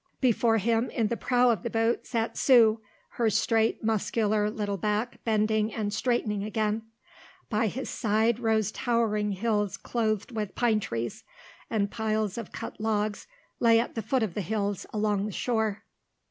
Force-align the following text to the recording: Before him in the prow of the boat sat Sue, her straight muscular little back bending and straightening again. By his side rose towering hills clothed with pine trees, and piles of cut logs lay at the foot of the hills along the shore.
Before 0.19 0.57
him 0.57 0.89
in 0.89 1.09
the 1.09 1.15
prow 1.15 1.51
of 1.51 1.61
the 1.61 1.69
boat 1.69 2.07
sat 2.07 2.35
Sue, 2.35 2.81
her 3.17 3.29
straight 3.29 3.83
muscular 3.83 4.49
little 4.49 4.75
back 4.79 5.23
bending 5.25 5.71
and 5.71 5.93
straightening 5.93 6.43
again. 6.43 6.81
By 7.51 7.67
his 7.67 7.87
side 7.87 8.39
rose 8.39 8.71
towering 8.71 9.33
hills 9.33 9.77
clothed 9.77 10.31
with 10.31 10.55
pine 10.55 10.79
trees, 10.79 11.23
and 11.69 11.91
piles 11.91 12.39
of 12.39 12.51
cut 12.51 12.81
logs 12.81 13.27
lay 13.59 13.79
at 13.79 13.93
the 13.93 14.01
foot 14.01 14.23
of 14.23 14.33
the 14.33 14.41
hills 14.41 14.87
along 14.91 15.27
the 15.27 15.31
shore. 15.31 15.83